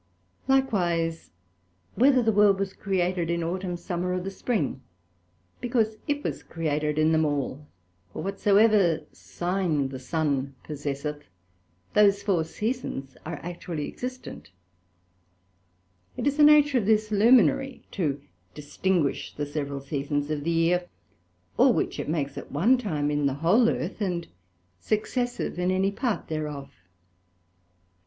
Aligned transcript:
Likewise, 0.47 1.29
whether 1.93 2.23
the 2.23 2.31
World 2.31 2.57
was 2.59 2.73
created 2.73 3.29
in 3.29 3.43
Autumn, 3.43 3.77
Summer, 3.77 4.13
or 4.15 4.19
the 4.19 4.31
Spring, 4.31 4.81
because 5.59 5.95
it 6.07 6.23
was 6.23 6.41
created 6.41 6.97
in 6.97 7.11
them 7.11 7.23
all; 7.23 7.67
for 8.11 8.23
whatsoever 8.23 9.01
Sign 9.11 9.89
the 9.89 9.99
Sun 9.99 10.55
possesseth, 10.63 11.25
those 11.93 12.23
four 12.23 12.43
Seasons 12.45 13.15
are 13.27 13.39
actually 13.43 13.87
existent: 13.87 14.49
It 16.17 16.25
is 16.25 16.37
the 16.37 16.43
Nature 16.43 16.79
of 16.79 16.87
this 16.87 17.11
Luminary 17.11 17.83
to 17.91 18.23
distinguish 18.55 19.35
the 19.35 19.45
several 19.45 19.81
Seasons 19.81 20.31
of 20.31 20.43
the 20.43 20.49
year, 20.49 20.89
all 21.57 21.73
which 21.73 21.99
it 21.99 22.09
makes 22.09 22.39
at 22.39 22.51
one 22.51 22.79
time 22.79 23.11
in 23.11 23.27
the 23.27 23.35
whole 23.35 23.69
Earth, 23.69 24.01
and 24.01 24.27
successive 24.79 25.59
in 25.59 25.69
any 25.69 25.91
part 25.91 26.27
thereof. 26.27 26.73